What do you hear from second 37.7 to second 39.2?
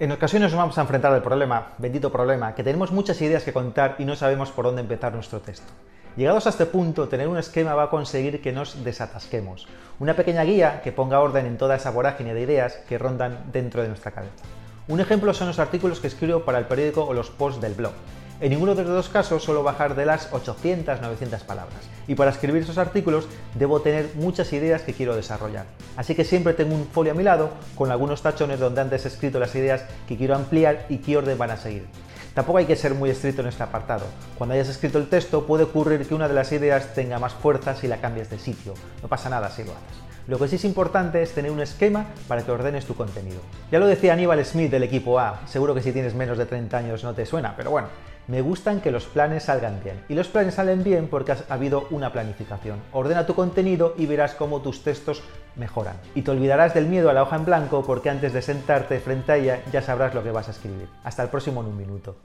si la cambias de sitio. No